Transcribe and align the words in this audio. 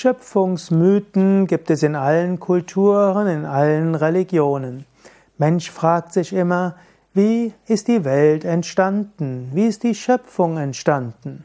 Schöpfungsmythen 0.00 1.46
gibt 1.46 1.68
es 1.68 1.82
in 1.82 1.94
allen 1.94 2.40
Kulturen, 2.40 3.26
in 3.26 3.44
allen 3.44 3.94
Religionen. 3.94 4.86
Mensch 5.36 5.70
fragt 5.70 6.14
sich 6.14 6.32
immer, 6.32 6.76
wie 7.12 7.52
ist 7.66 7.86
die 7.86 8.02
Welt 8.06 8.46
entstanden? 8.46 9.50
Wie 9.52 9.66
ist 9.66 9.82
die 9.82 9.94
Schöpfung 9.94 10.56
entstanden? 10.56 11.44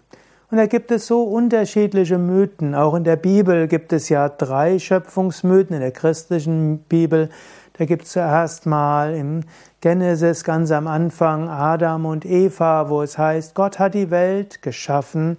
Und 0.49 0.57
da 0.57 0.68
gibt 0.68 0.91
es 0.91 1.05
so 1.05 1.23
unterschiedliche 1.23 2.18
Mythen. 2.18 2.76
Auch 2.76 2.94
in 2.96 3.04
der 3.04 3.18
Bibel 3.18 3.68
gibt 3.68 3.91
es 3.91 4.08
ja 4.08 4.29
drei 4.29 4.79
Schöpfungsmythen. 4.79 5.76
In 5.76 5.81
der 5.81 5.92
christlichen 5.92 6.78
Bibel, 6.78 7.28
da 7.74 7.83
gibt 7.83 8.03
es 8.03 8.12
zuerst 8.12 8.65
mal 8.65 9.15
im 9.15 9.42
Genesis 9.81 10.46
ganz 10.46 10.72
am 10.72 10.87
Anfang 10.87 11.49
Adam 11.49 12.06
und 12.06 12.24
Eva, 12.24 12.87
wo 12.87 13.01
es 13.01 13.17
heißt, 13.17 13.53
Gott 13.53 13.79
hat 13.79 13.96
die 13.96 14.12
Welt 14.12 14.62
geschaffen. 14.62 15.35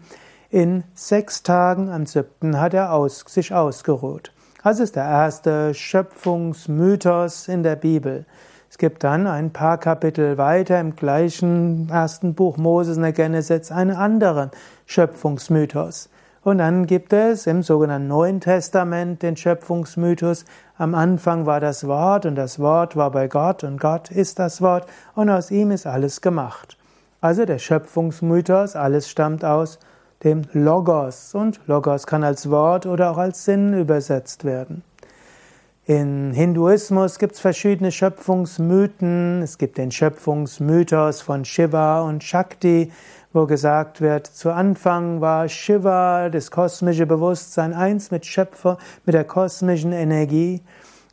In 0.51 0.85
sechs 0.95 1.43
Tagen, 1.43 1.89
am 1.91 2.07
siebten 2.07 2.61
hat 2.61 2.73
er 2.73 2.93
aus, 2.93 3.25
sich 3.27 3.53
ausgeruht. 3.53 4.33
Das 4.63 4.79
ist 4.79 4.95
der 4.95 5.05
erste 5.05 5.75
Schöpfungsmythos 5.75 7.49
in 7.49 7.65
der 7.65 7.75
Bibel. 7.75 8.27
Es 8.71 8.79
gibt 8.79 9.03
dann 9.03 9.27
ein 9.27 9.53
paar 9.53 9.79
Kapitel 9.79 10.39
weiter 10.39 10.79
im 10.79 10.95
gleichen 10.95 11.89
ersten 11.91 12.35
Buch 12.35 12.59
Moses 12.59 12.97
in 12.97 13.03
der 13.03 13.13
Genesis 13.13 13.73
einen 13.73 13.97
anderen 13.97 14.53
Schöpfungsmythos. 14.87 16.11
Und 16.45 16.59
dann 16.59 16.87
gibt 16.87 17.13
es 17.13 17.49
im 17.49 17.65
sogenannten 17.65 18.07
Neuen 18.07 18.41
Testament 18.41 19.23
den 19.23 19.37
Schöpfungsmythos. 19.37 20.45
Am 20.79 20.95
Anfang 20.95 21.47
war 21.47 21.59
das 21.59 21.89
Wort 21.89 22.25
und 22.25 22.37
das 22.37 22.61
Wort 22.61 22.95
war 22.95 23.11
bei 23.11 23.27
Gott 23.27 23.65
und 23.65 23.81
Gott 23.81 24.13
ist 24.13 24.39
das 24.39 24.63
Wort 24.63 24.87
und 25.17 25.29
aus 25.29 25.51
ihm 25.51 25.73
ist 25.73 25.89
alles 25.89 26.21
gemacht. 26.21 26.77
Also 27.21 27.47
der 27.47 27.59
Schöpfungsmythos, 27.59 28.77
alles 28.77 29.09
stammt 29.11 29.45
aus 29.45 29.81
dem 30.25 30.43
Logos 30.53 31.35
und 31.35 31.61
Logos 31.67 32.07
kann 32.07 32.25
als 32.25 32.51
Wort 32.51 32.87
oder 32.87 33.11
auch 33.11 33.19
als 33.19 33.45
Sinn 33.45 33.79
übersetzt 33.79 34.45
werden. 34.45 34.83
In 35.85 36.33
Hinduismus 36.33 37.19
gibt 37.21 37.35
es 37.35 37.41
verschiedene 37.41 37.93
Schöpfungsmythen. 37.93 39.41
Es 39.43 39.57
gibt 39.57 39.79
den 39.79 39.93
Schöpfungsmythos 39.93 41.21
von 41.21 41.45
Shiva 41.45 42.01
und 42.01 42.25
Shakti, 42.25 42.91
wo 43.33 43.47
gesagt 43.47 44.01
wird, 44.01 44.27
zu 44.27 44.51
Anfang 44.51 45.21
war 45.21 45.49
Shiva, 45.49 46.29
das 46.29 46.51
kosmische 46.51 47.07
Bewusstsein, 47.07 47.73
eins 47.73 48.11
mit 48.11 48.27
Schöpfer, 48.27 48.79
mit 49.05 49.15
der 49.15 49.23
kosmischen 49.23 49.93
Energie. 49.93 50.61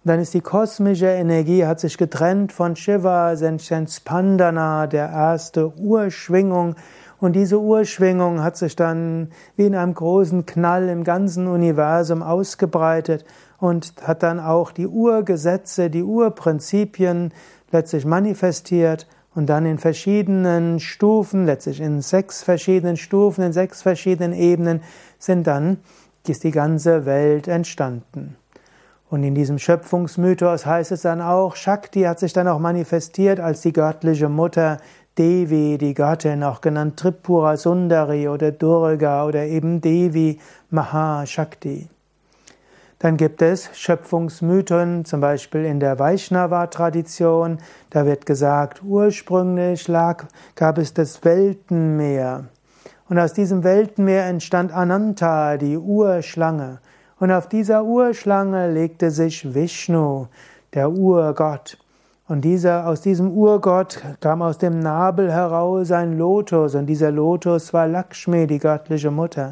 Dann 0.05 0.19
ist 0.19 0.33
die 0.33 0.41
kosmische 0.41 1.05
Energie, 1.07 1.65
hat 1.65 1.79
sich 1.79 1.97
getrennt 1.97 2.51
von 2.51 2.75
Shiva, 2.75 3.35
sind 3.35 3.61
Spandana, 3.61 4.87
der 4.87 5.07
erste 5.07 5.71
Urschwingung. 5.77 6.75
Und 7.23 7.37
diese 7.37 7.57
Urschwingung 7.57 8.43
hat 8.43 8.57
sich 8.57 8.75
dann 8.75 9.29
wie 9.55 9.65
in 9.65 9.75
einem 9.75 9.93
großen 9.93 10.45
Knall 10.45 10.89
im 10.89 11.05
ganzen 11.05 11.47
Universum 11.47 12.21
ausgebreitet 12.21 13.23
und 13.59 13.93
hat 14.03 14.23
dann 14.23 14.41
auch 14.41 14.73
die 14.73 14.87
Urgesetze, 14.87 15.89
die 15.89 16.03
Urprinzipien 16.03 17.31
letztlich 17.71 18.03
manifestiert 18.03 19.07
und 19.35 19.47
dann 19.47 19.65
in 19.65 19.77
verschiedenen 19.77 20.81
Stufen, 20.81 21.45
letztlich 21.45 21.79
in 21.79 22.01
sechs 22.01 22.43
verschiedenen 22.43 22.97
Stufen, 22.97 23.45
in 23.45 23.53
sechs 23.53 23.81
verschiedenen 23.81 24.33
Ebenen 24.33 24.81
sind 25.17 25.47
dann 25.47 25.77
ist 26.27 26.43
die 26.43 26.51
ganze 26.51 27.05
Welt 27.05 27.47
entstanden. 27.47 28.35
Und 29.09 29.23
in 29.23 29.35
diesem 29.35 29.59
Schöpfungsmythos 29.59 30.65
heißt 30.65 30.91
es 30.91 31.03
dann 31.03 31.21
auch, 31.21 31.55
Shakti 31.55 32.01
hat 32.01 32.19
sich 32.19 32.33
dann 32.33 32.47
auch 32.47 32.59
manifestiert 32.59 33.39
als 33.39 33.61
die 33.61 33.71
göttliche 33.71 34.27
Mutter, 34.27 34.79
Devi, 35.17 35.77
die 35.77 35.93
Göttin, 35.93 36.43
auch 36.43 36.61
genannt 36.61 36.97
Tripura 36.97 37.55
Sundari 37.55 38.27
oder 38.27 38.51
Durga 38.51 39.25
oder 39.25 39.45
eben 39.45 39.79
Devi 39.79 40.39
Mahashakti. 40.71 41.87
Dann 42.97 43.17
gibt 43.17 43.41
es 43.41 43.69
Schöpfungsmythen, 43.73 45.03
zum 45.03 45.19
Beispiel 45.19 45.65
in 45.65 45.79
der 45.79 45.99
Vaishnava-Tradition. 45.99 47.57
Da 47.89 48.05
wird 48.05 48.25
gesagt, 48.25 48.81
ursprünglich 48.81 49.89
lag, 49.89 50.25
gab 50.55 50.77
es 50.77 50.93
das 50.93 51.23
Weltenmeer. 51.23 52.45
Und 53.09 53.19
aus 53.19 53.33
diesem 53.33 53.63
Weltenmeer 53.63 54.25
entstand 54.25 54.71
Ananta, 54.71 55.57
die 55.57 55.77
Urschlange. 55.77 56.79
Und 57.19 57.31
auf 57.31 57.47
dieser 57.49 57.83
Urschlange 57.83 58.71
legte 58.71 59.11
sich 59.11 59.53
Vishnu, 59.53 60.27
der 60.73 60.89
Urgott. 60.89 61.77
Und 62.25 62.41
dieser, 62.41 62.87
aus 62.87 63.01
diesem 63.01 63.31
Urgott 63.31 64.01
kam 64.21 64.41
aus 64.41 64.57
dem 64.57 64.79
Nabel 64.79 65.29
heraus 65.31 65.91
ein 65.91 66.17
Lotus, 66.17 66.73
und 66.73 66.85
dieser 66.85 67.11
Lotus 67.11 67.73
war 67.73 67.85
Lakshmi, 67.85 68.47
die 68.47 68.59
göttliche 68.59 69.11
Mutter. 69.11 69.51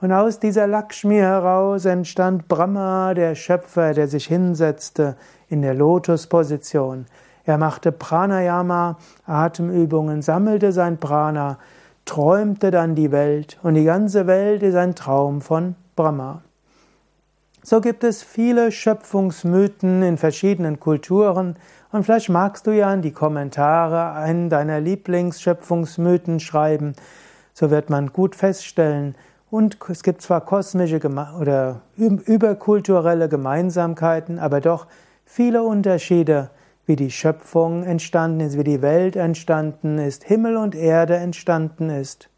Und 0.00 0.12
aus 0.12 0.38
dieser 0.38 0.68
Lakshmi 0.68 1.16
heraus 1.16 1.86
entstand 1.86 2.46
Brahma, 2.46 3.14
der 3.14 3.34
Schöpfer, 3.34 3.94
der 3.94 4.06
sich 4.06 4.26
hinsetzte 4.26 5.16
in 5.48 5.62
der 5.62 5.74
Lotusposition. 5.74 7.06
Er 7.44 7.58
machte 7.58 7.90
Pranayama, 7.90 8.96
Atemübungen, 9.26 10.22
sammelte 10.22 10.70
sein 10.70 10.98
Prana, 10.98 11.58
träumte 12.04 12.70
dann 12.70 12.94
die 12.94 13.10
Welt 13.10 13.58
und 13.62 13.74
die 13.74 13.84
ganze 13.84 14.28
Welt 14.28 14.62
ist 14.62 14.76
ein 14.76 14.94
Traum 14.94 15.40
von 15.40 15.74
Brahma. 15.96 16.42
So 17.66 17.80
gibt 17.80 18.04
es 18.04 18.22
viele 18.22 18.70
Schöpfungsmythen 18.70 20.02
in 20.02 20.18
verschiedenen 20.18 20.80
Kulturen 20.80 21.56
und 21.92 22.04
vielleicht 22.04 22.28
magst 22.28 22.66
du 22.66 22.72
ja 22.72 22.92
in 22.92 23.00
die 23.00 23.12
Kommentare 23.12 24.12
einen 24.12 24.50
deiner 24.50 24.80
Lieblingsschöpfungsmythen 24.80 26.40
schreiben. 26.40 26.94
So 27.54 27.70
wird 27.70 27.88
man 27.88 28.12
gut 28.12 28.36
feststellen, 28.36 29.14
und 29.50 29.78
es 29.88 30.02
gibt 30.02 30.20
zwar 30.20 30.42
kosmische 30.42 31.00
oder 31.40 31.80
überkulturelle 31.96 33.30
Gemeinsamkeiten, 33.30 34.38
aber 34.38 34.60
doch 34.60 34.86
viele 35.24 35.62
Unterschiede, 35.62 36.50
wie 36.84 36.96
die 36.96 37.10
Schöpfung 37.10 37.82
entstanden 37.82 38.40
ist, 38.40 38.58
wie 38.58 38.64
die 38.64 38.82
Welt 38.82 39.16
entstanden 39.16 39.96
ist, 39.96 40.24
Himmel 40.24 40.58
und 40.58 40.74
Erde 40.74 41.16
entstanden 41.16 41.88
ist. 41.88 42.28